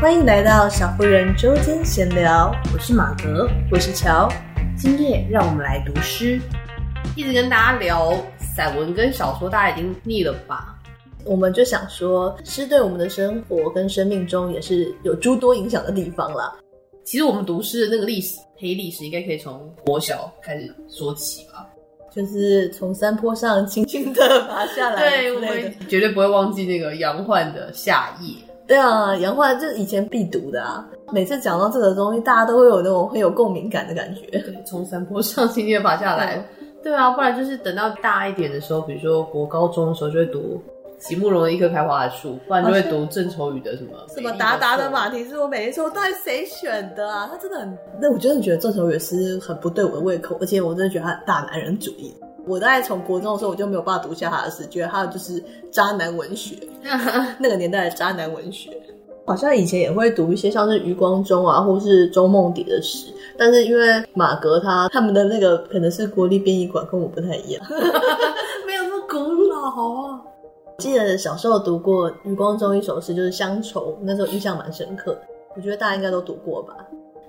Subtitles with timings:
[0.00, 4.26] 欢迎来到小妇人周间闲聊，我是马格，我是乔。
[4.74, 6.40] 今夜让我们来读诗，
[7.14, 10.74] 一直跟大家聊散文跟小说，大家已经腻了吧？
[11.26, 16.50] 我们就想说，诗对我们的生活跟生命中也是有诸多影响的地方啦。
[17.04, 21.68] 其实我们读诗的那个历史，黑历史应该可以从国小开始说起吧，
[22.10, 25.10] 就是从山坡上轻轻的爬下来。
[25.10, 28.34] 对，我们绝对不会忘记那个杨焕的夏夜。
[28.70, 30.88] 对啊，杨焕就是以前必读的啊。
[31.10, 34.26] 每次讲到这个东西，大家都会有那种很有共鸣感的感觉。
[34.30, 36.40] 对，从山坡上轻轻爬下来。
[36.80, 40.62] 对啊，不然就是等到大一点的时候，比如说国高中的时候，就会读
[41.00, 47.28] 席慕容的《一棵开花的树》，不然就会读郑愁予的什么 什么达达的马蹄，是我每一次我到底谁选的啊？
[47.28, 47.76] 他真的很……
[48.00, 52.14] 那我真的觉得郑愁予是很不对我的胃口，而且我真的觉得他很大男人主义。
[52.46, 55.42] 我大概从国中的时候，我就没有办法读下他的诗，觉得他就是
[55.72, 56.54] 渣男文学，
[57.38, 58.70] 那个年代的渣男文学。
[59.26, 67.64] 好像以前也会读一些像是余光中啊，或是周梦蝶的诗，但是因为马格他他们的那个可能是国立编译馆，跟我不太一样，
[68.66, 70.20] 没有那么古老啊。
[70.78, 75.20] 记得小时候读过余光中一首诗，就是《乡愁》，那时候印象蛮深刻的。
[75.54, 76.74] 我觉得大家应该都读过吧。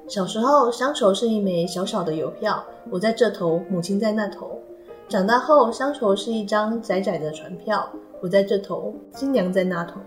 [0.07, 4.59] 小时候，乡愁是一枚小小的邮票，我在这头，母亲在那头。
[5.07, 7.87] 长大后，乡愁是一张窄窄的船票，
[8.21, 9.99] 我在这头，新娘在那头。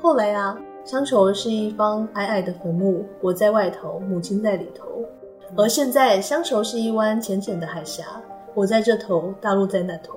[0.00, 4.86] 后来啊，乡愁是一方矮矮的坟墓，我在外头，母亲在里头。
[5.56, 8.04] 而现在，乡愁是一湾浅浅的海峡，
[8.54, 10.14] 我在这头，大陆在那头。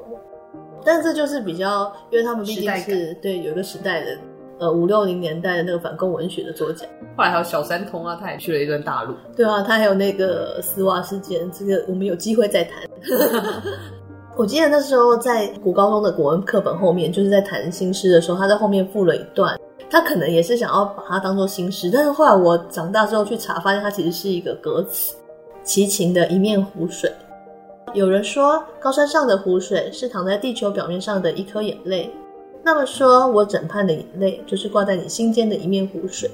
[0.86, 4.18] 但这就是比较，因为他们毕竟是对有一个时代的，
[4.60, 6.86] 呃五六零年代的那个反共文学的作家。
[7.18, 9.16] 后来还有小三通啊，他也去了一段大陆。
[9.36, 12.84] 对啊，他还有那个丝袜事件，这个我们有机会再谈。
[14.36, 19.60] 我记得那时候在古高中的国文课本后面，就是在谈新诗的时候，他在后面附了一段，
[19.92, 25.16] 他可能也是想要把它当做新诗，但是后来我长大之后去查，发现它其实是一个歌词：
[25.64, 27.12] 齐秦的一面湖水。
[27.94, 32.12] 有人说，高山上的湖水是躺在地球表面上的一颗眼泪，
[32.64, 36.32] 那么说，我枕畔的眼泪就是挂在你心间的一面湖水。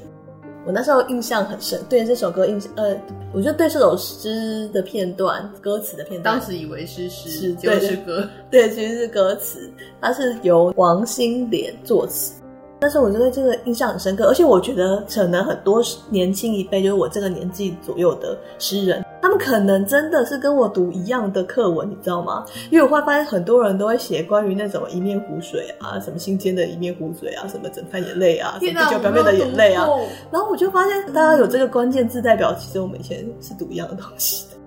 [0.70, 2.96] 我那时候印象很深，对这首歌印象，呃，
[3.34, 9.68] 我就对这首诗的片段、歌词的片段，当时以为是诗，就是歌，对，其实是歌词，
[10.00, 12.36] 它是由王心莲作词。
[12.80, 15.82] 但是我觉得这个印象很深刻，而且我觉得可能很多
[16.12, 22.44] 年轻一辈，就是我这个年纪左右的诗人，他们可能真的是跟我读一样的课文，你知道吗？
[22.72, 29.88] 因为我会发现很多人都会写关于那种一面湖水啊，什么心间的一面湖水啊，什么枕畔眼泪啊，什么地球表面的眼泪啊。
[30.32, 34.58] 然后我就发现，大家有这个关键字，代表其实我们以前是读一样的东西的。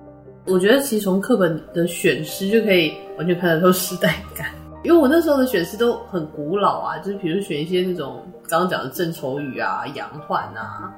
[0.46, 4.46] 我觉得其实从课本的选诗就可以完全看得出时代感。
[4.84, 10.94] 因为我那时候的选诗都很古老啊，就是比如选一些那种刚刚讲的郑愁予啊、杨焕啊，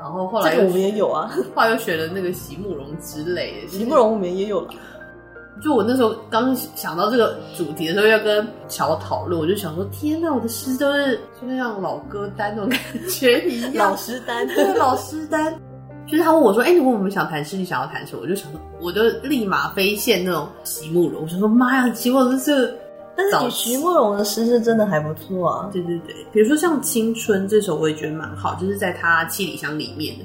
[0.00, 3.68] 然后后来这个我们也有啊，后来又选了那个席慕蓉之类的。
[3.68, 4.68] 席慕蓉我们也有了。
[5.62, 12.80] 就我那时候刚想到这个主题的时候，要跟乔讨论，我就想说：天哪，我的诗都是就像老歌单那种感
[13.10, 15.54] 觉一样，老诗单， 对，老诗单。
[16.08, 18.22] 就是他问我说：哎，如果我们想谈诗，你想要谈什么？
[18.22, 21.22] 我就想说，我就立马飞现那种席慕蓉。
[21.22, 22.74] 我想说：妈呀，席慕蓉是。
[23.32, 30.24] 但是徐慕容的诗是真的还不错啊，对对对，比如说像《青春》这首，我也觉得蛮好，就是在他《七里香》里面的，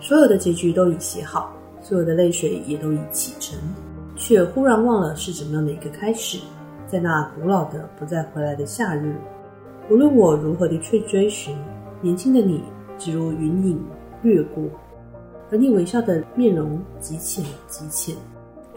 [0.00, 1.52] 所有的结局都已写好，
[1.82, 3.58] 所有的泪水也都已启程，
[4.16, 6.38] 却忽然忘了是怎么样的一个开始，
[6.86, 9.14] 在那古老的不再回来的夏日，
[9.90, 11.56] 无论我如何的去追寻，
[12.00, 12.62] 年轻的你
[12.98, 13.84] 只如云影
[14.22, 14.64] 掠过，
[15.50, 18.16] 而你微笑的面容极浅极浅，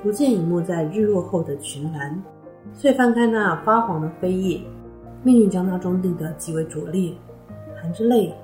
[0.02, 2.22] 逐渐隐没在日落后的群峦。
[2.78, 4.60] 遂翻开那发黄的扉页，
[5.24, 7.10] 命运将它装订得极为拙劣，
[7.82, 8.36] 含着泪，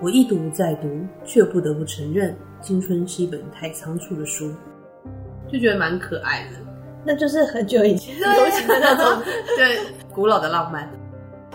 [0.00, 0.88] 我一读再读，
[1.24, 4.52] 却不得不承认，青春是一本太仓促的书，
[5.50, 6.50] 就觉得蛮可爱的。
[7.04, 9.22] 那就是很久以前流行的那种，
[9.58, 9.76] 对，
[10.14, 10.88] 古老的浪漫。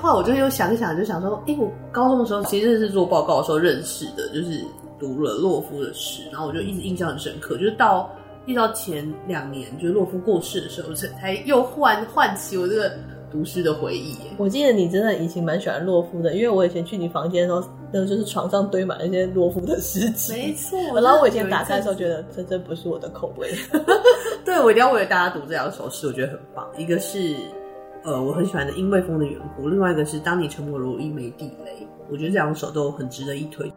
[0.02, 4.62] 后来我就又想一想，就想说，哎、欸，我高中的时候其实是做报告的时候认识的，就是
[5.00, 8.10] 读了洛夫的诗，然后我就一直印象很深刻，就是到。
[8.48, 12.92] 遇到前两年，就是洛夫过世的时候，才又唤唤起我这个
[13.30, 14.16] 读诗的回忆。
[14.38, 20.32] 我记得你真的以前蛮喜欢洛夫的，因为我以前去你房间的时候，那个就是床上堆满了一些洛夫的诗集。
[20.32, 23.54] 没错，然后我以前打开的时候，觉得这真不是我的口味。
[24.46, 26.66] 对，我一定要为了大家读这两首诗，我觉得很棒。
[26.78, 27.36] 一个是
[28.06, 31.72] 呃我很喜欢的《因为风的缘故》，另外一个是《当你沉默如一枚地雷》。
[32.10, 33.70] 我觉得这两首都很值得一推，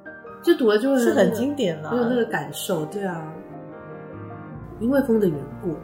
[0.44, 2.84] 就读了就会、是很经典了，有那个感受。
[2.84, 3.34] 对啊。
[4.81, 5.77] 因为风的缘故，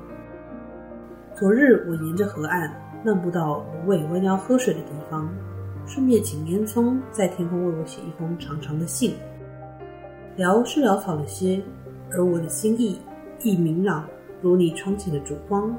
[1.35, 2.73] 昨日我沿着河岸
[3.05, 5.29] 漫步到芦苇弯腰喝水的地方，
[5.87, 9.13] 顺便请烟囱在天空为我写一封长长的信。
[10.39, 11.63] 潦是潦草了些，
[12.11, 12.99] 而我的心意
[13.43, 14.07] 亦明朗，
[14.41, 15.77] 如你窗前的烛光，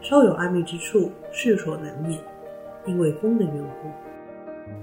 [0.00, 2.20] 稍有暧昧之处，世所难免，
[2.86, 3.88] 因为风的缘故。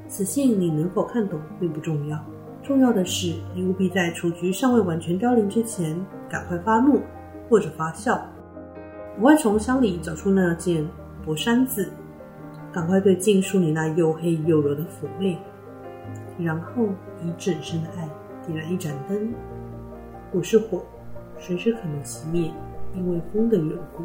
[0.08, 2.18] 此信你能否看懂并不重要，
[2.62, 5.94] 重要的是你务必在雏菊尚未完全凋零之前，
[6.30, 7.02] 赶快发怒
[7.54, 8.20] 或者发笑。
[9.22, 10.84] 我会从箱里找出那件
[11.24, 11.88] 薄衫子，
[12.72, 15.38] 赶快对尽述你那又黑又柔的妩媚，
[16.40, 16.88] 然后
[17.22, 18.10] 以整身的爱。
[18.48, 19.32] 点燃一盏灯，
[20.32, 20.84] 我是火，
[21.38, 22.52] 随时可能熄灭，
[22.96, 24.04] 因为风的缘故。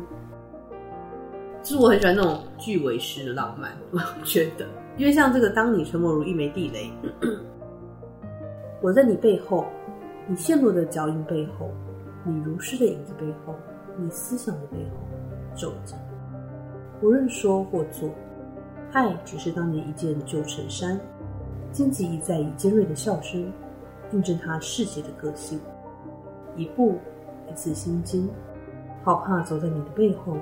[1.63, 4.67] 其实我很喜欢那种句尾诗的浪漫， 我觉得，
[4.99, 6.93] 因为像这个“当你沉默如一枚地雷”，
[8.83, 9.65] 我在你背后，
[10.27, 11.71] 你陷落的脚印背后，
[12.29, 13.55] 你如诗的影子背后，
[13.97, 15.97] 你思想的背后，走着。
[17.01, 18.11] 无论说或做，
[18.93, 21.01] 爱只是当年一件旧衬衫，
[21.73, 23.51] 荆棘一再以尖锐的笑声。
[24.13, 25.61] 印证他嗜血的个性，
[26.57, 26.97] 一步
[27.51, 28.27] 一次心惊，
[29.05, 30.37] 好怕走在你的背后。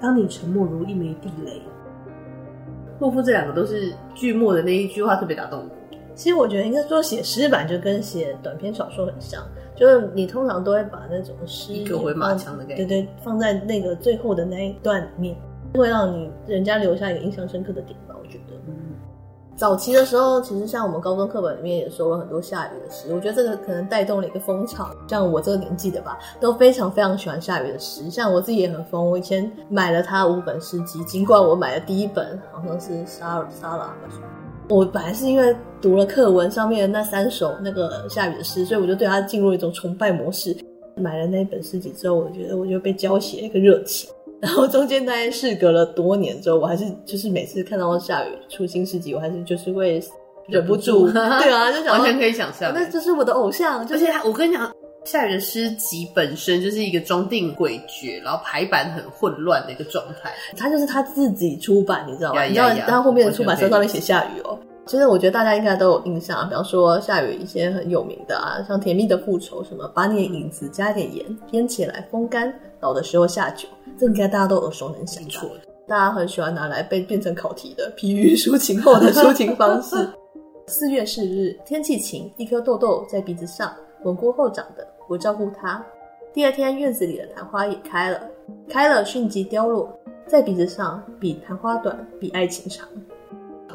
[0.00, 1.62] 当你沉默如一枚地雷，
[2.98, 5.96] 洛夫这两个都是句末的那一句话特别打动我。
[6.16, 9.40] 其实我觉得应该说写诗版就跟写短篇小说很像，
[9.78, 15.36] 就是你通常都会把那种诗一个回马枪的感觉，对对，放在那个最后的那一段里面，
[15.74, 18.54] 会让你人家留下一个印象深刻的点吧，我觉得。
[19.56, 24.88] 早期的时候，其实像我们高中课本里面也说了很多下雨的诗，我觉得这个可能带动了一个风潮。
[25.08, 28.08] 像我这个年纪的吧，都非常非常喜欢下雨的诗。
[28.08, 33.92] 像我自己也很疯，我以前买了他五本诗集，尽管我买的第一本好像是沙尔沙拉，
[34.68, 40.54] 我本来是因为读了课文上面的那三首那个下雨的诗，所以我就对他进入一种崇拜模式。
[40.94, 44.10] 买了那一本诗集之后，我觉得我就被浇熄了一个热情。
[44.40, 50.02] 然后中间大概事隔了多年之后，我还是就是每次看到下雨出新诗集，我还是就是会
[50.48, 53.86] 忍不住， 对啊，就想完全可以想象，那这是我的偶像。
[53.86, 54.70] 就是、而且我跟你讲，
[55.08, 60.30] 下雨的诗集本身就是一个装订诡谲，然后排版很混乱的一个状态。
[60.54, 62.44] 他就是他自己出版，你知道吗？
[62.44, 64.58] 你知道他后面的出版社上面写下雨哦。
[64.84, 73.66] 其实我觉得大家应该都有印象，比方说下雨一些很有名的啊，像《甜蜜的复仇》什么，把你的影子加点盐，腌起来风干，老的时候下酒，
[73.98, 75.22] 这应该大家都耳熟能详。
[75.24, 75.50] 没错，
[75.86, 79.96] 大家很喜欢拿来被变成考题的，比喻抒情后的抒情方式。
[80.68, 83.72] 四月四日，天气晴，一颗痘痘在鼻子上，
[84.04, 85.84] 吻过后长的，我照顾它。
[86.32, 88.20] 第二天院子里的昙花也开了，
[88.68, 89.92] 开了迅即凋落，
[90.26, 92.86] 在鼻子上比昙花短，比爱情长。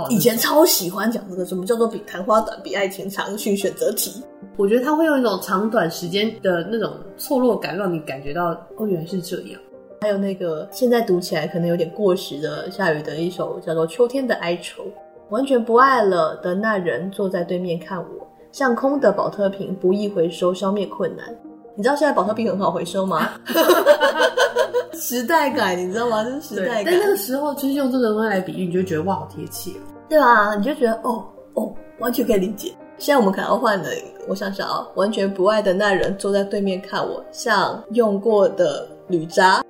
[0.09, 3.38] 以前超喜欢讲这个，什么叫做比昙花短，比爱情长？
[3.38, 4.24] 训选择题，
[4.56, 9.59] 我觉得他会用一种长短时间的那种错落感，让你感觉到哦，原来是这样。
[10.01, 14.83] 还有那个现在读起来可能有点过时的夏雨的一首叫做《秋天的哀愁》，
[15.30, 21.25] 完全不爱了的那人坐在对面看我，像空的保特瓶，不易回收，消灭困难。
[21.75, 23.31] 你知道现在保特瓶很好回收吗？
[24.94, 26.23] 时代感，你知道吗？
[26.23, 26.85] 这是时代感。
[26.85, 29.71] 但那个时候，就是用这个东西来比喻，你就觉得哇，好贴切，
[30.07, 32.71] 对啊，你就觉得哦哦，完全可以理解。
[33.00, 33.89] 现在我们可能要换了，
[34.27, 39.63] 我想想啊，完全不爱的那人坐在对面看我，像用过的铝渣。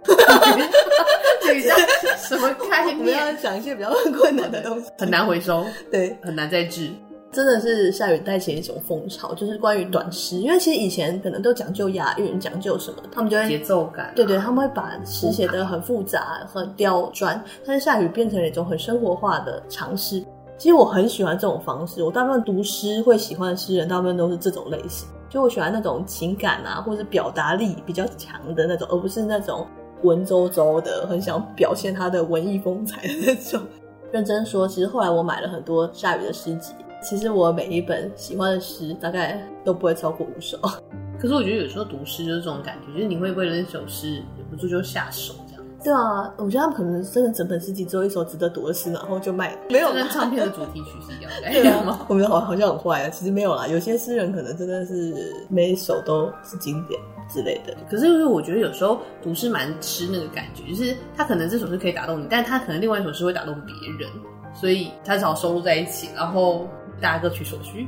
[1.45, 1.75] 铝渣
[2.17, 2.97] 什么概念？
[2.99, 6.89] 我们要讲一些比较困难的东西，很难回收，对，很难再制。
[7.33, 20.23] 真的是下雨带起一种风潮，就是关于短诗，因为其实以前可能都讲究押韵，讲究什么，他们就会节奏感、啊，对对，他们会把诗写得很复杂、很刁钻，但是下雨变成了一种很生活化的尝试。
[20.57, 29.65] 其实我很喜欢这种方式，我大部分读诗会喜欢的诗人，大部分都是这种类型，就我喜欢那种情感啊，或者表达力比较强的那种，而不是那种
[30.03, 33.59] 文绉绉的，很想表现他的文艺风采的那种。
[34.13, 36.71] 认真说，其实后来我买了很多下雨的诗集。
[37.03, 40.57] 其实我每一本喜欢的诗，大概都不会超过五首。
[41.19, 45.63] 可是我觉得有时候读诗就是这种感觉，就是你会为了那首诗忍不住就下手这样。
[45.83, 49.57] 对啊，我觉得他们可能真的整本诗集只有一首值得读的诗，然后就卖。
[49.69, 52.05] 没 有跟唱片的主题曲是一样的，对 吗？
[52.07, 53.67] 我们好好像很坏啊，其实没有啦。
[53.67, 57.75] 有些诗人可能真的是每一首都是经典之类的。
[57.89, 64.09] 可是因为我觉得有时候读诗蛮吃那个感觉，就是他可能这首诗可以打动你，但他可能另外一首诗会打动别人，
[64.53, 66.67] 所以他只好收录在一起，然后。
[67.01, 67.87] 大家各取所需。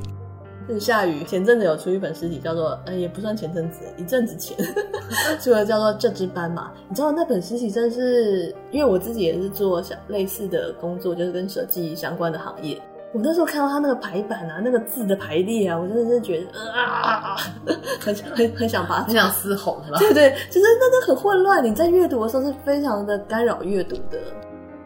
[0.67, 4.57] 是下雨前阵子有出一本诗集，叫做呃，也不算前阵子，一阵子前
[5.39, 6.69] 出了叫做《这支斑马》。
[6.89, 12.81] 你知道那本诗集真是，因为我自己也是做像类似的工作，就是跟设计相关的行业。
[13.13, 17.37] 我那时候看到他那个排版啊，那个字的排列啊，我真的是觉得啊，
[18.01, 19.99] 很很很想把它，很想嘶吼，是吧？
[19.99, 21.63] 对对，就是那个很混乱。
[21.63, 24.17] 你在阅读的时候是非常的干扰阅读的。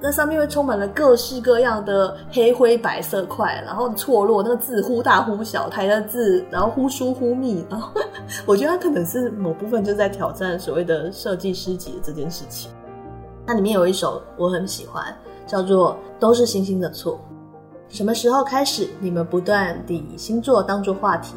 [0.01, 7.91] 那上面会充满了各式各样的黑灰白色块，然后错落，那个字忽大忽小，台的字然后忽疏忽密，然后
[8.45, 12.71] 我觉得它可能是某部分就在挑战所谓的设计师级这件事情。
[13.45, 15.03] 那里面有一首我很喜欢，
[15.45, 17.15] 叫做《都是星星的错》。
[17.89, 21.33] 什么时候开始，你们不断地以星座当作话题？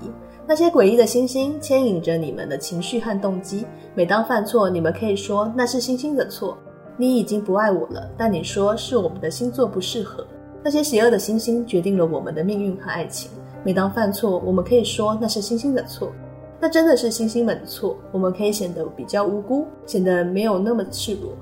[0.47, 3.67] 那些诡异的星星牵引着你们的情绪和动机。
[3.95, 6.57] 每当犯错，你们可以说那是星星的错。
[7.03, 10.25] 你已经不爱我了，但你说是我们的星座不适合。
[10.63, 13.29] 那些邪恶的星星决定了我们的命运和爱情。
[13.65, 16.13] 每当犯错，我们可以说那是星星的错。
[16.61, 21.33] 那真的是星星们的错，我们可以显得比较无辜，显得没有那么赤裸。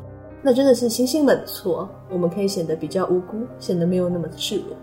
[0.41, 4.75] 那真的是星星们的错，我们可以显得比较无辜，显得没有那么赤裸。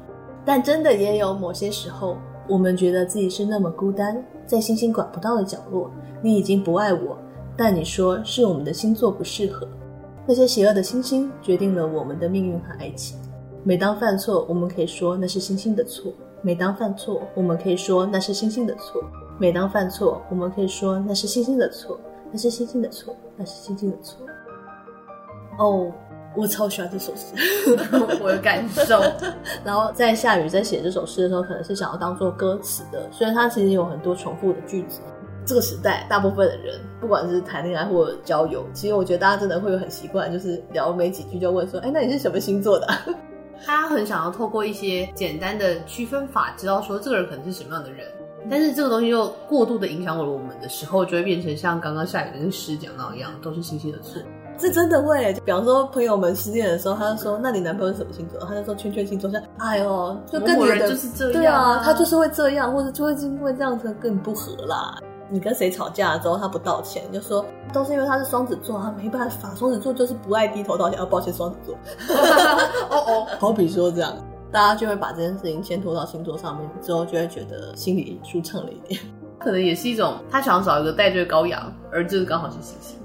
[0.45, 2.17] 但真的也有某些时候，
[2.47, 5.89] 我们觉得自己是那么孤单，在星星管不到的角落。
[6.21, 7.17] 你已经不爱我，
[7.57, 9.67] 但你说是我们的星座不适合。
[10.27, 13.17] 那些邪恶的星星决定了我们的命运和爱情。
[13.63, 19.01] 每当犯错，我们可以说那是星星的错；每当犯错，我们可以说那是星星的错；
[19.39, 21.97] 每当犯错，我们可以说那是星星的错，
[22.29, 24.25] 那是星星的错，那是星星的错。
[25.59, 25.91] 哦，
[26.35, 27.33] 我超喜欢这首诗，
[28.21, 28.99] 我有感受。
[29.63, 34.99] 然后在夏雨在写这首诗的时候，可能是想要当做歌词的，虽然它其实有很多重复的句子。
[35.47, 42.87] 这个时代，大部分的人，不管是谈恋爱或者交友，其实我觉得大家真的会有很习惯，就是聊没几句就问说：“哎，那你是什么星座的？”
[43.65, 48.05] 他很想要透过一些简单的区分法，知道说这个人可能是什么样的人。
[48.49, 54.21] 但是这个东西又过度的影响了我们的时候，就会变成像刚刚夏宇的诗讲到一样，都是星星的错。
[54.59, 64.97] 这真的会，比方说朋友们失恋的时候，他就说：“那你男朋友是什么星座？”他就说：“圈圈星座。”像：“哎呦，就跟你的人就是这样，对啊，他就是会这样，或者就会因为这样子更不合啦。”
[65.29, 71.75] 你跟谁吵架了之后，他不道歉，就说都是因为他是双子座，他没办法，双子座就是不爱低头道歉，要抱歉双子座。
[72.89, 74.13] 哦哦，好比说这样，
[74.51, 78.99] 大家就会把这件事情先拖到星座上面，之后就会觉得心里舒畅了一点。
[79.39, 82.97] 可能也是一种他想要找一个代罪羔羊，而就是刚好是星星。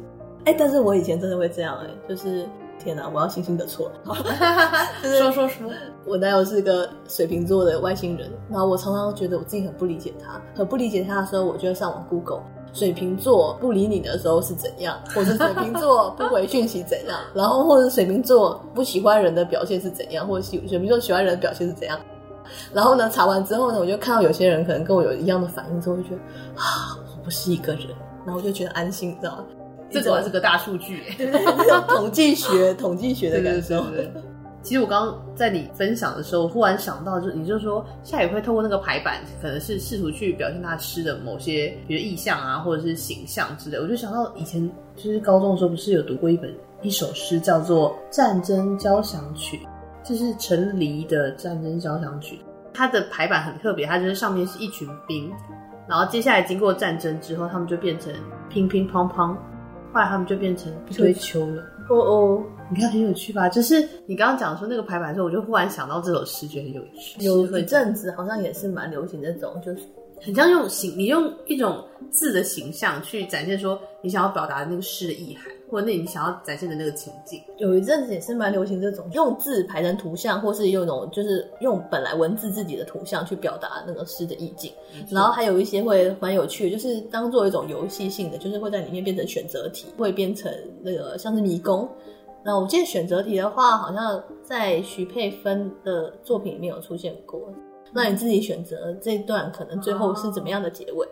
[0.44, 2.48] 哎、欸，但是我以前真的会这样、欸，哎，就是。
[2.82, 3.08] 天哪！
[3.08, 3.90] 我要星星的错。
[5.02, 5.70] 就是、说说说，
[6.04, 21.98] 我男友是个水瓶座的外星人，然后我常常觉得我自己很不理解他，很不理解他的时候，我就会上网 Google 水瓶座不理你的时候是怎样， 或者水瓶座不回讯息怎样，然后或者水瓶座不喜欢人的表现是怎样，或者水瓶座喜欢人的表现是怎样。
[22.74, 26.16] 然后呢，查完之后呢，我就看到有些人可能跟我有一样的反应，之后就觉得
[26.56, 27.86] 啊，我不是一个人，
[28.26, 29.44] 然后我就觉得安心，你知道吗？
[29.92, 31.02] 这主要是个大数据，
[31.88, 33.84] 统计学，统计学的感受。
[34.62, 43.76] 其实我刚刚在你分享的时候，忽然想到，就你就说夏雨会透过那个排版，可能是试图去表现他诗的某些，比如意象啊，或者是形象之类。
[43.76, 46.48] 我就想到以前就是高中的时候，不是有读过一本
[46.80, 49.58] 一首诗，叫做《战争交响曲》，
[50.08, 52.36] 就是陈黎的《战争交响曲》。
[52.72, 55.28] 它的排版很特别，它就是上面是一群兵，
[55.88, 58.12] 然后接下来经过战争之后，他们就变成
[58.48, 59.36] 乒乒乓乓。
[59.92, 61.62] 后来他们就变成一堆球了。
[61.90, 63.48] 哦哦，你看很有趣吧？
[63.48, 67.22] 就是你刚刚讲说那个排版的时候，我就忽然想到这首诗，觉得很有趣。
[67.22, 69.82] 有一阵子好像也是蛮流行这种，就是
[70.20, 75.52] 很像用形，你用一种字的形象去展现说你想要表达的那个诗的意涵。
[75.72, 84.70] 或那你想要展现的那个情境，有一阵子也是蛮流行这种用字排成图像，或是用那种就是用本来文字自己的图像去表达那个诗的意境。
[85.08, 90.52] 然后还有一些会蛮有趣的，就是当做一种游戏性的，就是会在里面变成选择题，会变成
[90.82, 91.88] 那个像是迷宫。
[92.44, 97.40] 那我记得选择题的话，好像在徐佩芬的作品里面有出现过。
[97.94, 101.06] 那你自己选择这一段，可能最后是怎么样的结尾？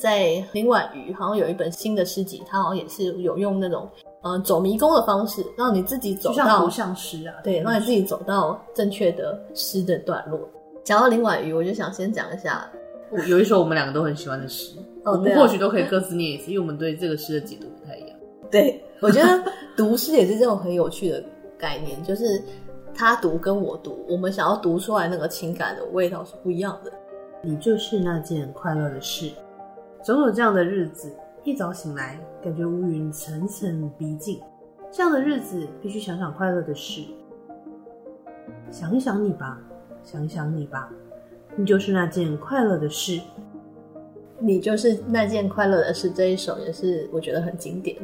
[0.00, 3.86] 在林婉瑜好像有一本新的诗集，他好像也是有用那种
[4.22, 10.40] 嗯、呃、走迷宫的方式，让你自己走到图像诗啊，对，让你自己走到正确的诗的段落。
[10.82, 12.66] 讲到林婉瑜，我就想先讲一下，
[13.10, 18.18] 我有一首我们两个都很喜欢的诗， 哦、我们或许都可以各自念一次，因为我们对这个诗的解读不太一样。
[18.50, 19.44] 对，我觉得
[19.76, 21.22] 读诗也是这种很有趣的
[21.58, 22.42] 概念，就是
[22.94, 26.90] 他读跟我读，我们想要读出来那个情感的味道是不一样的。
[27.42, 29.30] 你就是那件快乐的事。
[30.02, 31.12] 总有这样的日子，
[31.44, 34.40] 一早醒来，感觉乌云层层逼近。
[34.90, 37.02] 这样的日子，必须想想快乐的事。
[38.70, 39.60] 想一想你吧，
[40.02, 40.90] 想一想你吧，
[41.54, 43.20] 你就是那件快乐的事。
[44.38, 46.10] 你就是那件快乐的事。
[46.10, 47.94] 这一首也是我觉得很经典。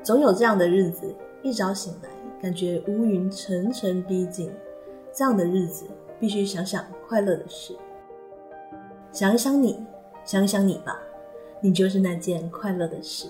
[0.00, 2.08] 总有这样的日子，一早醒来，
[2.40, 4.48] 感觉乌云层层逼近。
[5.12, 5.86] 这样的日子，
[6.20, 7.74] 必须想想快乐的事。
[9.10, 9.84] 想一想你。
[10.28, 11.00] 想想你吧，
[11.62, 13.26] 你就是那件快乐的事。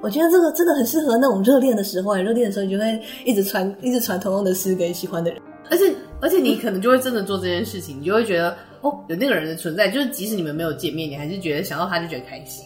[0.00, 12.64] 我觉得这个真的很适合那种热恋的时候，热恋的时候你就会一直传一直传同样的诗给喜欢的人，而且而且你可能就会真的做这件事情，你就会觉得哦，有那个人的存在，就是即使你们没有见面，你还是觉得想到他就觉得开心。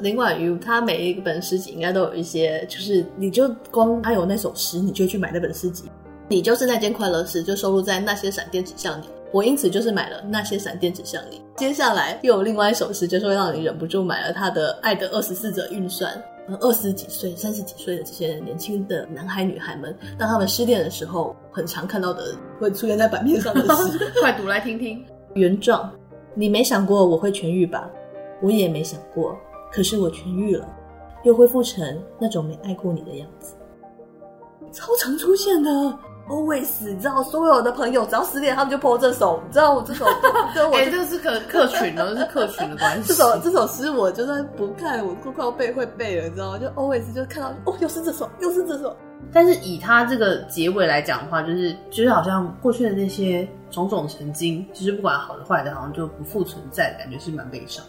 [0.00, 5.84] 林婉瑜他每一本诗集应该都有一些，就是你就光他有那首诗，你就去买那本诗集，
[6.28, 9.06] 你就是那件快乐事，就收录在那些闪电指向你。
[9.32, 11.42] 我因此就是买了那些闪电指向你。
[11.56, 16.14] 接下来又有另外一首诗，就是会让你忍不住买了他的《爱的二十四则运算》。
[16.62, 25.04] 二十几岁、三十几岁的这些年轻的男孩女孩们，当他们失恋的时候，很常看到的会出现在版面上的诗， 快读来听听。
[25.34, 25.92] 原状：
[26.34, 27.90] 你没想过我会痊愈吧？
[28.40, 29.36] 我也没想过，
[29.70, 30.66] 可是我痊愈了，
[31.22, 33.54] 又恢复成那种没爱过你的样子。
[34.72, 35.70] 超常出现的。
[36.28, 39.42] Always，你知道，所有的朋友只要失恋，他们就 po 这首。
[39.46, 40.04] 你知道我这首，
[40.52, 43.08] 对我 哎、欸，这是客客群哦，是客群的关系。
[43.08, 46.58] 这首这首诗，我就算不看，我都快要背会背了，你知道吗？
[46.58, 48.94] 就 Always 就看到哦，又是这首，又是这首。
[49.32, 57.82] 但是以他这个结尾来讲的话，就是就是好像过去的那些种种曾经，就是不管好的坏的，好像就不复存在，感觉是蛮悲伤。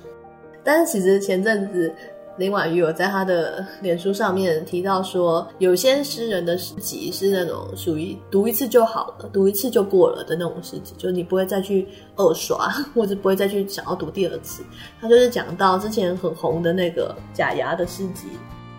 [0.64, 1.94] 但是其实前阵子。
[2.40, 14.64] 林婉瑜有在他的脸书上面提到说，有些诗人的诗集是那种属于读一次就好了，读一次就过了的那种诗集，就你不会再去二刷， 或者不会再去想要读第二次。
[15.02, 18.28] 他就是讲到之前很红的那个假牙的诗集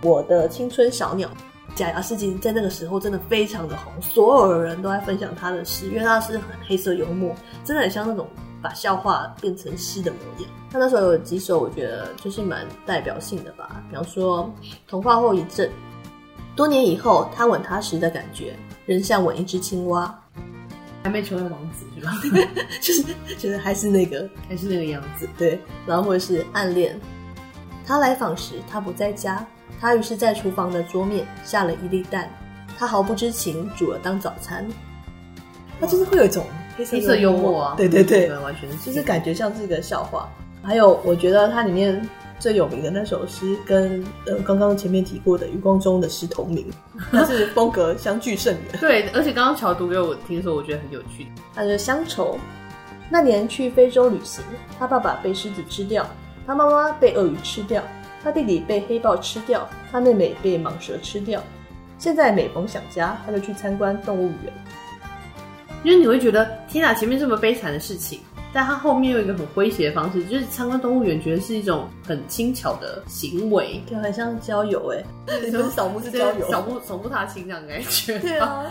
[0.08, 1.28] 《我的青春小鸟》，
[1.76, 8.26] 假牙诗集在那个时候真的非常的红，所有的人都在分享他的诗，因为他是很黑色幽默，真的很像那种。
[8.62, 10.50] 把笑话变成诗的模样。
[10.70, 13.82] 他那时候有几首，我觉得就是蛮代表性的吧。
[13.88, 14.44] 比方说
[14.86, 15.66] 《童话后遗症》，
[16.54, 20.16] 多年以后，他吻她时的感觉，仍像吻一只青蛙。
[21.02, 22.12] 还没成为王子是吧？
[22.80, 23.02] 就是
[23.38, 25.26] 觉得还是那个，还是那个样子。
[25.38, 27.00] 对，然后或者是暗恋。
[27.86, 29.44] 他来访时，他不在家，
[29.80, 32.30] 他于是在厨房的桌面下了一粒蛋，
[32.78, 34.68] 他毫不知情煮了当早餐。
[35.80, 36.44] 他就是会有一种。
[36.84, 40.28] 黑色幽默啊，对对对，完全，就是感觉像是一个笑话。
[40.62, 42.06] 还有，我觉得它里面
[42.38, 46.70] 最有名的那首诗，跟呃刚刚前面提过的余光中的诗同名，
[47.10, 48.80] 但是风格相距甚远。
[48.80, 51.26] 对，而且刚刚乔读给我听的时候，我觉得很有趣。
[51.54, 52.38] 他是乡愁，
[53.08, 54.44] 那年去非洲旅行，
[54.78, 56.06] 他爸爸被狮子吃掉，
[56.46, 57.82] 他妈妈被鳄鱼吃掉，
[58.22, 61.42] 他弟弟被黑豹吃掉，他妹妹被蟒蛇吃掉。
[61.96, 64.52] 现在每逢想家，他就去参观动物园。
[65.82, 68.20] 因为你会觉得天哪，前面这么悲惨的事情，
[68.52, 78.18] 但他后面用一个很诙谐的方式，就是参观动物园，觉得是一种很轻巧的行为，就，很像郊游哎，不是扫墓是郊游，扫墓扫墓踏青这样的感觉。
[78.18, 78.66] 对啊，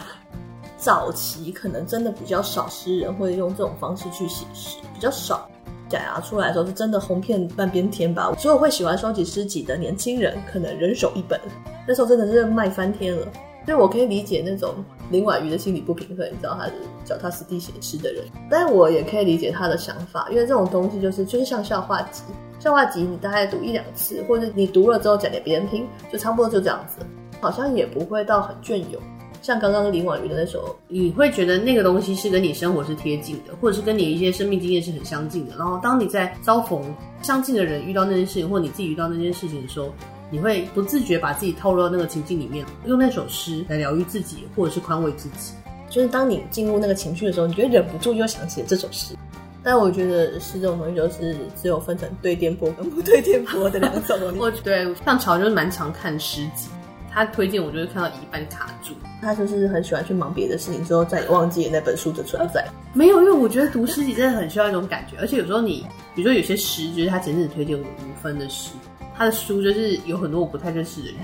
[0.78, 5.50] 早期可能真的比较少诗人会用这种方式去写诗，比较少。
[5.89, 8.32] 假牙出来的时候是真的红遍半边天吧？
[8.38, 11.39] 所有会喜欢收集诗集的年轻人，可能人手一本，
[11.88, 13.26] 那时候真的是卖翻天了。
[13.65, 14.76] 所以我可以理解那种。
[15.10, 22.24] 林婉瑜的心理不平衡，你知道他是脚踏实地写诗的人，但我也可以理解他的想法，因为这种东西就是就是像笑话集，
[22.60, 27.06] 笑话集你大概读一两次，或者你读了之后讲给别人听，就差不多就这样子，
[27.41, 29.02] 好像也不会到很隽永。
[29.41, 35.56] 像刚刚林婉瑜的那首，你会觉得那个东西是跟你生活是贴近的，或者是跟你一些生命经验是很相近的。
[35.58, 36.84] 然后当你在遭逢
[37.22, 39.89] 相近的人遇到那件事情，或你自己遇到那件事情的时候。
[40.32, 45.54] 你会不自觉把自己透露到那个情境里面，用那首诗来疗愈自己，或者是宽慰自己。
[45.89, 49.15] 就是当你进入那个情绪的时候，你觉得忍不住又想起了这首诗。
[49.62, 54.18] 但我觉得诗这种东西，就是只有分成对电波跟不对电波的两种。
[54.39, 56.70] 我对像乔就是蛮常看诗集，
[57.12, 62.65] 他推荐我就是看到一半卡住，他就是很喜欢去忙别的事情，之后再也忘记了那本书的存在。
[62.94, 68.70] 没有，因为我觉得读诗集真的很需要一种感觉，而且有时候你，比如说有些诗，就是他前阵子推荐我五分的诗。
[69.19, 71.17] 他的书就是有很多我不太认识的人，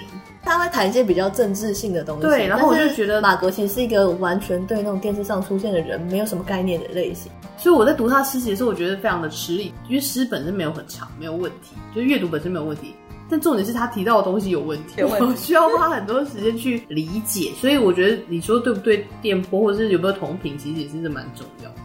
[0.43, 2.23] 他会谈一些比较政治性的东西。
[2.23, 12.93] 对，然后我就觉得马格其实是一个完全对那种电视上出现的人没有什么概念的类型，所以我在读他诗集的时候，我觉得非常的吃力，因为诗本身没有很长，没有问题，就是阅读本身没有问题，
[13.29, 17.53] 但重点是他提到的东西有问题，我需要花很多时间去理解。
[17.61, 21.75] 所以我觉得你说对不对，电波或者是有没有同频，其实也是蛮重要的。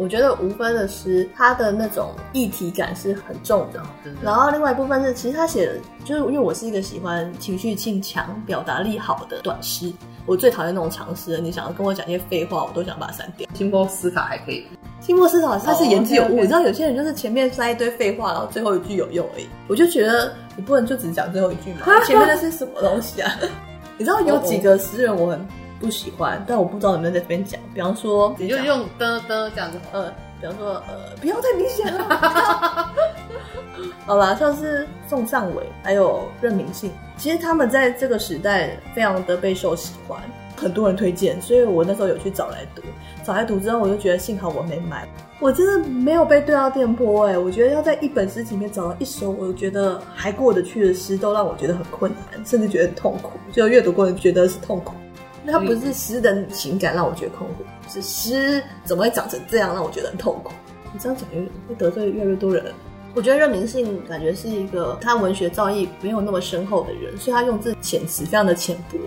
[0.00, 3.82] 我觉得吴芬的诗，他的那种议题感是很重的。
[4.22, 5.74] 然后另外一部分是，其实他写的，
[6.06, 9.92] 就是因为我是一个喜欢情绪性强、表达力好的短诗。
[10.24, 13.46] 我最讨厌那种长诗，你想要跟我讲一些废话，我都想把它删掉。
[13.52, 14.66] 辛波思考还可以，
[15.02, 16.40] 辛波丝卡他是言之有物。
[16.40, 19.46] 你知道有些人就是前面塞一堆废话，然后最后一句有用而已。
[19.68, 23.30] 我就觉得你不能就只讲最后一句嘛，前面那是什么东西啊？
[23.98, 25.46] 你知道有几个诗人我很。
[25.80, 27.58] 不喜欢，但我不知道能不能在这边讲。
[27.74, 29.78] 比方说，你就用的的这样子。
[29.92, 32.92] 呃，比方说，呃，不要太明显了。
[34.06, 40.20] 好啦，像是宋尚伟还有任明信，其实他们在这个时代非常的备受喜欢，
[40.56, 42.82] 很多人推荐，所以我那时候有去找来读。
[43.24, 45.08] 找来读之后，我就觉得幸好我没买，
[45.40, 47.38] 我真的没有被对到电波哎。
[47.38, 53.32] 我觉得要在一本诗集里面找到一首我觉得还过得去的诗，都让我觉得很困难，甚至觉得很痛苦。
[53.52, 54.94] 就阅读过程觉得是痛苦，
[55.44, 60.50] 那不是诗的情感让我觉得痛苦，是诗怎么会长成这样让我觉得很痛苦。
[60.92, 62.64] 你这样讲越会得罪越来越多人。
[63.12, 68.98] 我觉得任明信感觉是一个他文学造诣没有那么深厚的人，所以他用字遣词非常的浅薄。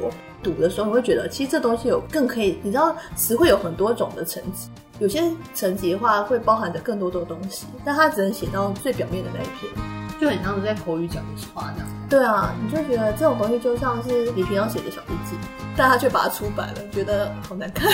[0.42, 4.68] 读的时候你会觉得，其实这东西有更可以，你知道词汇有很多种的层级，
[5.00, 9.72] 有些层级的话会包含着更多的东西，但他只能写到最表面的那一篇，
[10.20, 11.90] 就很像是在口语讲的话这样。
[12.10, 15.36] 对啊，你就觉得这种东西就像是你平常写的小日记，
[15.76, 17.92] 但他却把它出版了，觉得好难看。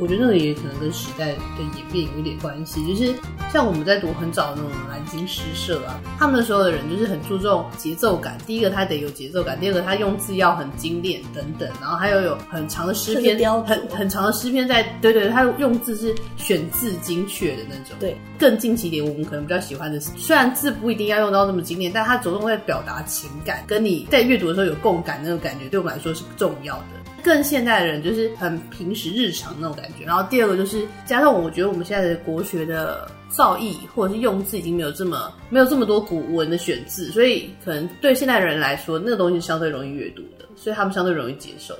[0.00, 1.38] 我觉得那个也可能跟时代的
[1.76, 3.14] 演变有点关系，就是
[3.52, 8.38] 像我们在读很早的那种南京诗社啊，他们那时候的人就是很注重节奏感。
[8.46, 17.94] 第一个他得有节奏感，第二个他用字要很精炼等等，然后还有有很长的诗篇，很很长的诗篇在，对对对，他用字是选字精确的那种。
[18.00, 26.99] 对，更近期一点，我们可能比较喜欢的是，虽然字不一定要用到那么精炼，但他着重在表达情感，跟你在阅读的时候有共感那种感觉，对我们来说是不重要的。
[27.22, 41.74] 更现代的人就是很平时日常那种感觉，然后第二个就是加上我觉得我们现在的国学的造诣或者是用字已经没有这么没有这么多古文的选字，所以可能对现代人来说，那个东西相对容易阅读的，所以他们相对容易接受。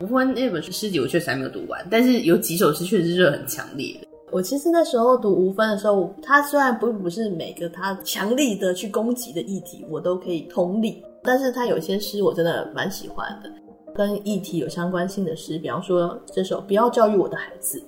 [0.00, 4.08] 吴峰那本诗集我确实还没有读完，但是有几首诗确实是很强烈的。
[4.32, 13.48] 我其实那时候读吴峰的时候，他虽然不不是每个他强力的去攻击的议题我都可以同理，但是他有些诗我真的蛮喜欢的。
[13.94, 17.78] 跟议题有相关性的诗，比方说这首《不要教育我的孩子》，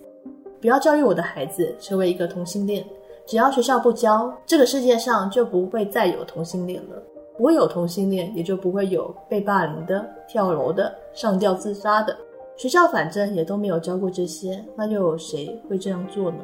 [0.60, 2.84] 不要教育我的孩子成为一个同性恋。
[3.26, 7.02] 只要学校不教，这个世界上就不会再有同性恋了。
[7.36, 12.16] 不有同性恋，也就不会有被霸凌的、跳楼的、上吊自杀的。
[12.56, 16.38] 学校反正也都没有教过这些，那又有谁会这样做呢？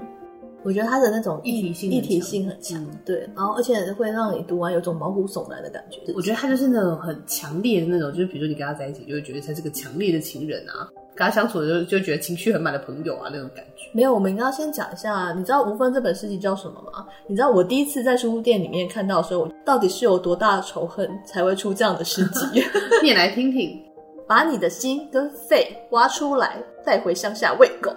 [0.64, 6.00] 我觉得他的那种一体性、一体性很强，嗯，对，然后而且会让你读完有种毛骨悚然的感觉。
[6.14, 13.90] 我觉得他就是那种很强烈的那种，就是比如说你跟他在一起，就会觉得他是个强烈的情人啊，跟他相处的时候就觉得情绪很满的朋友啊那种感觉。
[13.92, 17.06] 没有，我们应该要先讲一下，你知道吴峰这本诗集叫什么吗？
[17.26, 22.62] 你知道我第一次在书店里面看到的时候，我到底是有多大的仇恨才会出这样的诗集？
[23.02, 23.78] 念来听听，
[24.28, 27.90] 把你的心跟肺挖出来，带回乡下喂狗。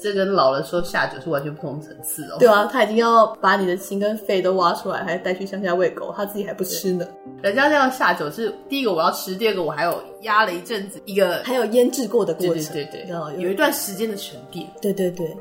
[0.00, 2.36] 这跟老了说下酒是完全不同层次哦。
[2.38, 7.06] 对啊，他已经要把你的心跟肺都挖出来，还带去乡下喂狗，他自己还不吃呢。
[7.42, 14.66] 人家这样下酒是第一个我要吃，第二个我还有压了一阵子，一个还有腌制过的过程，对对对，对，有一段时间的沉淀。
[14.80, 15.36] 对对对，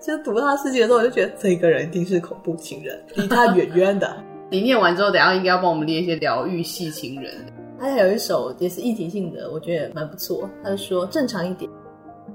[0.00, 4.16] 就读他诗集的时候，我就觉得这个人一定是恐怖情人，离他远远的。
[4.50, 7.32] 你念完之后，等下应该要帮我们念一些疗愈系情人。
[7.78, 10.48] 他还有一首也是议题性的，我觉得蛮不错。
[10.62, 11.70] 他就说正常一点。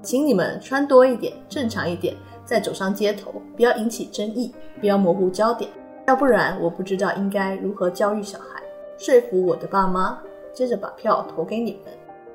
[0.06, 2.16] 请你们穿多一点，正常一点，
[2.46, 5.68] 再走上街头，不要引起争议，不要模糊焦点，
[6.06, 8.62] 要不然我不知道应该如何教育小孩，
[9.00, 10.16] 说服我的爸妈，
[10.54, 11.92] 接着把票投给你们。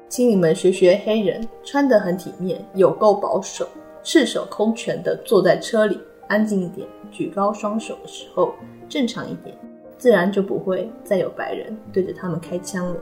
[0.09, 3.69] 请你们学学黑人，穿得很体面，有够保守，
[4.03, 8.53] 赤手空拳的坐在车里，安静一点，举高双手的时候，
[8.89, 9.57] 正常一点，
[9.97, 12.97] 自然就不会再有白人对着他们开枪了。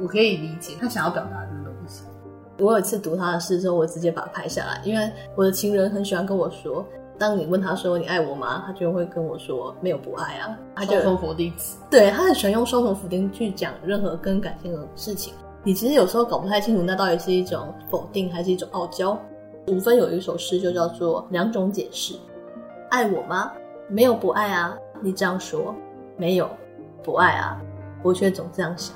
[0.00, 1.63] 我可以理解他想要表达的。
[2.58, 6.86] 我有一次读他的诗之后，我直接把它拍下来，因为我的情人很喜欢跟我说，
[7.18, 11.78] 当你问他说你爱我吗，他就会跟我说没有不爱啊，他就双重否定词。
[11.90, 15.34] 对，他很喜欢用双重否定去讲任何跟感情的事情。
[15.62, 19.18] 你其实有时候搞不太清楚，那到底是一种否定还是一种傲娇。
[19.68, 22.14] 五分有一首诗就叫做两种解释：
[22.90, 23.50] 爱我吗？
[23.88, 25.74] 没有不爱啊，你这样说，
[26.16, 26.48] 没有
[27.02, 27.60] 不爱啊，
[28.02, 28.94] 我却总这样想。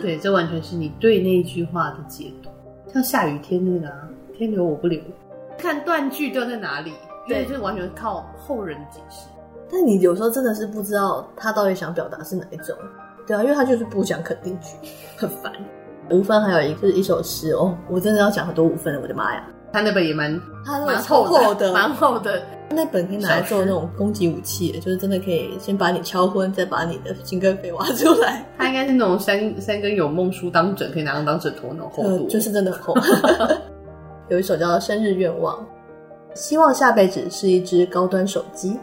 [0.00, 2.50] 对，这完全是你对那一句话的解读。
[2.94, 5.02] 像下雨天那个、啊，天留我不留，
[5.58, 6.92] 看断句掉在哪里？
[7.26, 9.26] 对，就是完全靠后人解释。
[9.68, 12.76] 但你有时候真的是不知道他到底想表达是哪一种，
[13.26, 14.76] 对啊，因为他就是不讲肯定句，
[15.16, 15.52] 很烦。
[16.10, 19.44] 五分还有一个一首诗哦，我真的要讲很多五分了，我的妈呀！
[19.72, 22.40] 他那本也蛮，他蛮厚厚的，蛮厚的。
[22.70, 28.44] 那本可以拿来做那种攻击武器，就是真的可以先把你敲昏，再把你的心跟肺挖出来。
[28.58, 32.94] 它应该是那种三三根有梦书当枕，可以拿来当枕头那种厚度，呃，就是真的很厚。
[34.28, 35.56] 有一首叫《生日愿望》，
[36.34, 38.76] 希望下辈子是一只高端手机，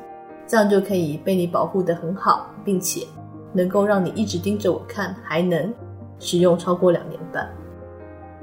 [0.48, 3.06] 这样就可以被你保护的很好，并且
[3.52, 5.74] 能够让你一直盯着我看，还能
[6.20, 7.50] 使用超过两年半。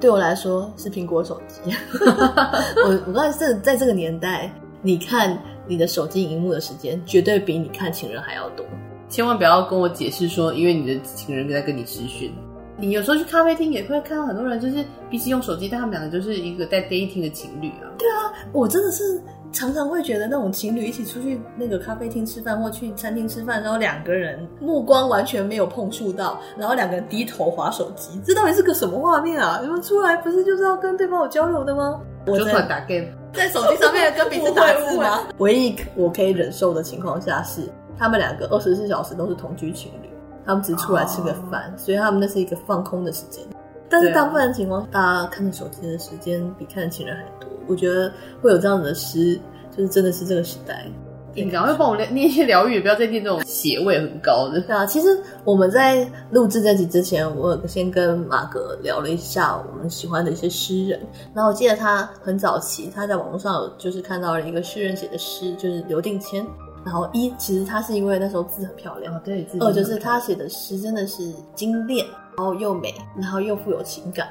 [0.01, 1.75] 对我来说是苹果手机。
[2.85, 5.37] 我我刚才是在这个年代，你看
[5.67, 8.65] 你的手机荧幕的时间绝对比你看情人还要多。
[9.09, 12.33] 千万不要跟我解释说，因为你的情人在跟你咨询。
[12.81, 17.91] 你有时候去咖啡厅也会看到很多人，就是比起用手机，但他们两个就是一个在 dating 的情侣啊。
[17.99, 29.59] 对啊，我真的是常常会觉得那种情侣一起出去那个咖啡厅吃饭，或去餐厅吃饭，然后两个人目光完全没有碰触到，然后两个人低头划手机，这到底是个什么画面啊？
[29.61, 32.01] 你们出来不是就是要跟对方有交流的吗？
[32.29, 35.21] 我就算打 game，在手机上面跟彼此打字吗？
[35.39, 40.09] 唯一我可以忍受的情况下是，他们两个二十四小时都是同居情侣。
[40.47, 41.79] 他们只出来吃个饭，oh.
[41.79, 43.45] 所以他们那是一个放空的时间。
[43.91, 47.51] 但是大部分的情况，大家看着手机的时间比看情人还多。
[47.67, 48.11] 我觉得
[48.41, 49.39] 会有这样子的诗，
[49.77, 50.87] 就是真的是这个时代。
[51.35, 54.61] 你赶快帮我念一些疗愈，不要再念这种血味很高的。
[54.63, 55.09] 对啊，其实
[55.45, 61.01] 我们在录制这集之前，我有先跟马哥聊了一下我们喜欢的一些诗人。
[61.35, 66.47] 然后我记得他很早期，他在网络上有就是看到了一个诗人写的诗，就是刘定谦。
[66.85, 74.29] 然后一，其实他是因为那时候字很漂亮，哦、对，二就是他写的诗真的是精炼，然后又美，然后又富有情感。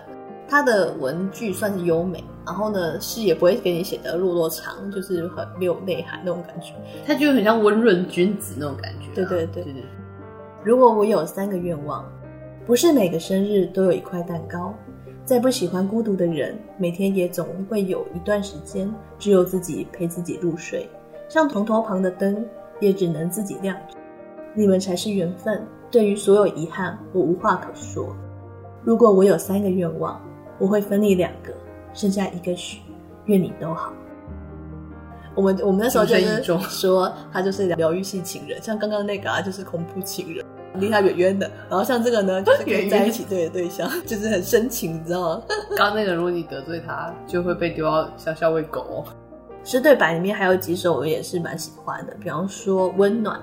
[0.50, 6.74] 他的文句算是优美，然后呢，诗也不会给你写的落落长，就是很没有内涵那种感觉。
[7.06, 9.14] 他就很像温润君子那种感觉、啊。
[9.16, 9.84] 对对对对对。
[10.64, 12.10] 如果我有三个愿望，
[12.66, 14.74] 不是每个生日都有一块蛋糕，
[15.26, 20.90] 再不喜欢孤独的人，每天也总会有一段时间只有自己陪自己入睡。
[21.28, 22.46] 像床头旁的灯，
[22.80, 23.98] 也只能自己亮着。
[24.54, 25.62] 你们才是缘分。
[25.92, 28.16] 对于所有遗憾，我无话可说。
[28.84, 30.22] 如果我有三个愿望，
[30.58, 31.54] 我会分你两个，
[31.98, 32.80] 剩下一个许，
[33.26, 33.92] 愿你都好。
[35.34, 41.50] 我们我们那时候就是说，他就是疗愈系情人，像刚刚那个啊，就是恐怖情人，离他远远的。
[41.68, 45.44] 然后像这个呢， 就是可以在一起对的对象， 就是很深情，你知道吗？
[45.76, 49.04] 刚刚那个，如果你得罪他，就会被丢到小小喂狗哦。
[49.64, 53.38] 诗对白里面还有几首我也是蛮喜欢的，比方说《温暖》，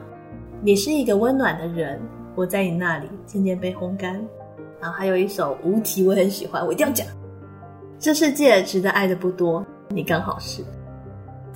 [0.62, 2.00] 你是一个温暖的人，
[2.36, 4.14] 我在你那里渐渐被烘干。
[4.80, 7.06] 然后还有一首《无题》，我很喜欢，我一定要讲。
[8.04, 10.62] 这世界值得爱的不多，你刚好是。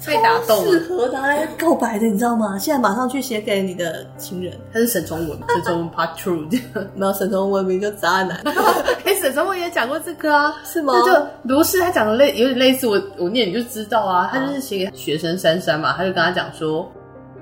[0.07, 2.59] 被打动了，适合拿来告白的，你知道吗？
[2.59, 4.59] 现在马上去写给你的情人。
[4.73, 6.49] 他是沈从文，沈从文 Part Two，
[6.95, 8.41] 没有沈从文名就渣男。
[9.05, 10.95] 哎，沈从文也讲过这个啊，是吗？
[11.05, 14.31] 就如是他讲的类有点类似我，我我念你就知道啊。
[14.33, 16.91] 他就是写给学生珊珊嘛，他就跟他讲说，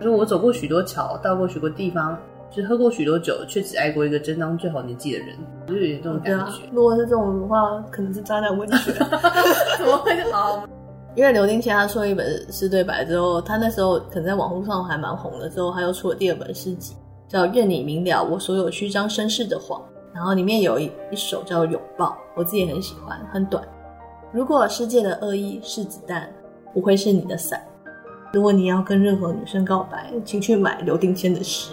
[0.01, 2.19] 他说我走过许多桥，到过许多地方，
[2.57, 6.42] 就是喝过许多酒，却只爱过一个正当最好年纪的人，就有这种感觉。
[6.42, 8.92] 啊、如果是这种的话，可能是渣男文学，
[9.77, 10.66] 怎么会好？
[11.14, 15.51] 因为刘定谦他出了一本诗对白之后，他那时候可能在网络上还蛮红的。
[15.51, 16.95] 之后他又出了第二本诗集，
[17.29, 19.79] 叫《愿你明了我所有虚张声势的谎》，
[20.14, 23.62] 然后里面有一一首叫《拥抱》，我自己也很喜欢，很短。
[24.33, 26.33] 如果世界的恶意是子弹，
[26.73, 27.62] 不会是你的伞。
[28.33, 31.73] 如果你要跟任何女生告白，请去买刘定谦的诗。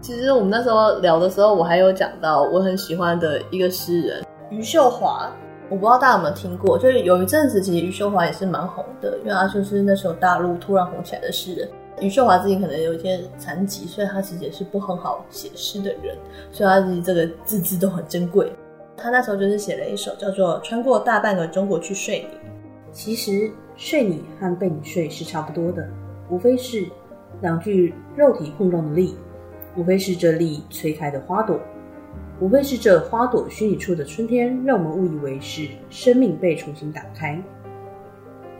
[0.00, 5.30] 其实我们那时候聊的时候，我还有讲到我很喜欢的一个诗人余秀华。
[5.70, 11.68] 我不知道大家有没有听过，就是有一阵子，其实余秀华也是蛮红的，因为他就是那时候大陆突然红起来的诗人。
[12.00, 16.16] 余秀华自己可能有一些残疾，所以他其实也是不很好写诗的人，
[16.50, 18.50] 所以他自己这个字字都很珍贵。
[18.96, 22.48] 他那时候就是写了一首叫做《穿过大半个中国去睡你》。
[22.90, 25.86] 其实睡你和被你睡是差不多的，
[26.30, 26.86] 无非是
[27.42, 29.18] 两具肉体碰撞的力，
[29.78, 31.58] 无非是这力催开的花朵。
[32.40, 37.40] 无非是这花朵虚拟处的春天，让我们误以为是生命被重新打开。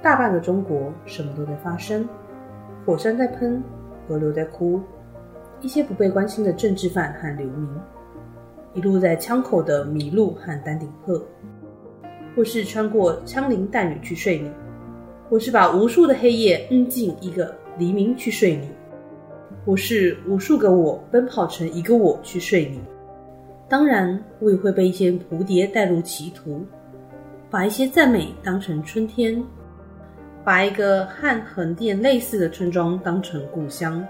[0.00, 2.08] 大半个中国什么都在发生，
[2.86, 3.62] 火山在喷，
[4.06, 4.80] 河流在哭，
[5.60, 7.68] 一些不被关心的政治犯和流民，
[8.74, 11.24] 一路在枪口的麋鹿和丹顶鹤，
[12.36, 14.50] 或是穿过枪林弹雨去睡你，
[15.28, 18.68] 或是把无数的黑夜摁进一个黎明去睡你，
[19.68, 22.80] 或是无数个我奔跑成一个我去睡你。
[23.68, 26.64] 当然，我也会被一些蝴蝶带入歧途，
[27.50, 29.44] 把一些赞美当成春天，
[30.42, 34.02] 把一个和横店类似的村庄当成故乡，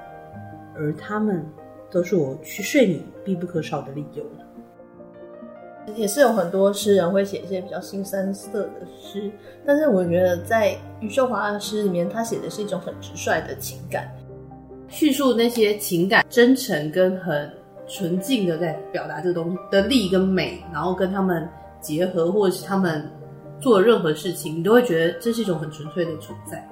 [0.77, 1.45] 而他们
[1.91, 4.25] 都是我去睡你必不可少的理由。
[5.97, 9.29] 也是有很多诗人会写一些比较新三色的诗，
[9.67, 14.09] 但是我觉得在余秀华的诗里面，他写的是一种很直率的情感，
[14.89, 17.51] 叙述那些情感真诚跟很。
[17.91, 21.49] 纯净的在表达这个东西的力跟美，然后跟他们
[21.81, 23.11] 结合，或者是他们
[23.59, 26.63] 做任何事情，你都会觉得这是一种很纯粹的存在。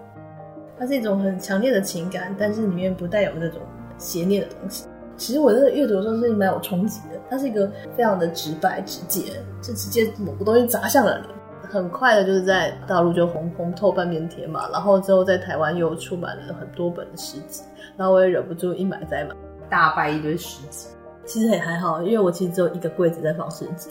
[0.79, 3.63] 它是一种很强烈的情感，但是里面不带有那种
[3.97, 4.85] 邪念的东西。
[5.17, 9.23] 其实我在阅读的时候是蛮有冲击的，它是一个非常的直白直接，
[9.63, 11.29] 就直接某个东西砸向了你，
[11.69, 17.63] 很快的，就是在大陆就红红透半边天嘛，然后之后在台湾又出版了很多本的诗集，
[17.97, 19.35] 然后我也忍不住一买再买，
[19.69, 20.89] 大败一堆诗集。
[21.25, 23.91] 其实也还好，因为我其实只有一个柜子在放诗集。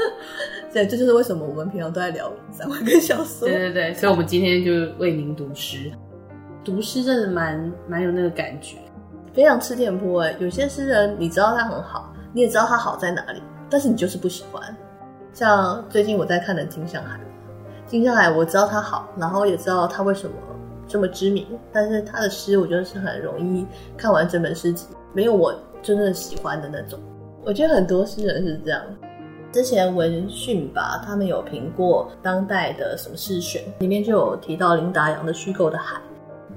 [0.70, 3.48] 对，这就是为什么我们平常都在聊散文跟小说。
[3.48, 5.90] 对对对，所以我们今天就为您读诗。
[6.62, 8.76] 读诗真的蛮蛮有那个感觉，
[9.32, 10.36] 非常吃店铺哎。
[10.38, 14.62] 有些诗人你知道他很好，你也知道他好在哪里，但是你就是不喜欢。
[15.40, 17.18] 像最近我在看的金向海，
[17.86, 20.36] 金向海我知道他好，然后也知道他为什么
[20.86, 27.00] 这么知名，但是他的诗我觉得是很容易看完整本诗集，没有我真正喜欢的那种。
[27.42, 28.82] 我觉得很多诗人是这样。
[29.50, 35.98] 之前文讯吧，他们有评过当代的什么诗选，里面就有提到林达阳的虚构的海。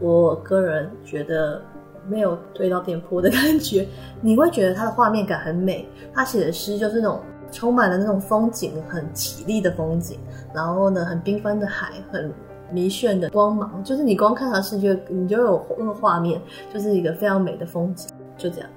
[0.02, 1.62] 我个人觉得
[2.06, 3.88] 没有推到电波的感觉，
[4.20, 7.22] 你会觉得他的画面感很美，他写的诗就是那种
[7.54, 10.20] 充满了那种风景，很绮丽的风景，
[10.54, 12.30] 然后呢，很缤纷的海，很
[12.72, 16.42] 迷眩的光芒，就是你光看他诗就你就有那个画面，
[16.74, 18.70] 就是一个非常美的风景，就这样。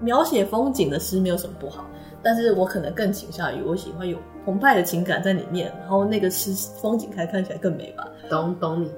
[0.00, 1.84] 描写风景的诗没有什么不好。
[2.24, 8.08] 但是我可能更倾向于我喜欢有澎湃的情感在里面，然后那个诗风景才看起来更美吧。
[8.30, 8.88] 懂懂你。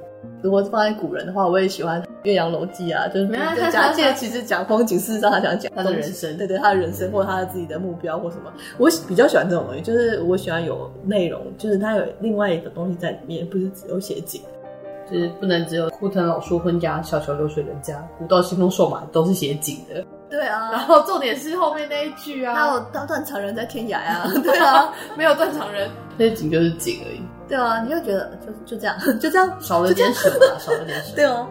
[0.42, 3.28] 如果放在古人的话，我也喜欢《岳阳楼记》啊，就是
[3.70, 8.52] 家界其实讲风景，事实上他想讲他的人生，对对，他的人生或者他的自己的目标或什么。
[8.78, 14.40] 我比较喜欢这种东西，就是我喜欢有内容，就是他有另外一个东西在里面，不是只有写景，
[15.10, 20.04] 就是不能只有枯藤老树昏家，小桥流水人家，古道西风瘦马都是写景的。
[20.30, 27.20] 对啊，然后重点是后面那一句啊，还有断断肠人在天涯啊， 对啊，没有断肠人，那景就是景而已。
[27.46, 31.16] 对啊，你就觉得就就这样，就这样，少了点什么，少了点什么。
[31.16, 31.46] 对啊，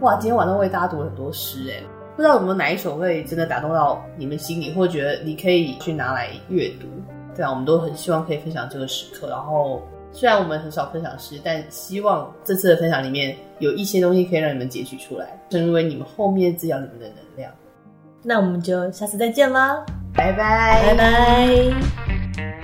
[0.00, 1.82] 哇，今天晚上为大家读了很多诗哎，
[2.14, 6.86] 不知道有没有哪一首会真的打动到你们心里，或者觉得你可以去拿来阅读。
[7.34, 9.28] 对啊，我们都很希望可以分享这个时刻。
[9.28, 9.82] 然后
[10.12, 17.50] 虽然我们很少分享诗，但希望这次的分享里面有一些东西可以让你们截取出来，成为你们后面滋养你们的能量。
[18.22, 22.55] 那我们就下次再见啦，拜拜，拜拜。